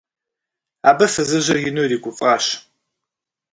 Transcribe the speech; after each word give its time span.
Абы 0.89 1.05
фызыжьыр 1.13 1.57
ину 1.69 1.81
иригуфӀащ. 1.85 2.45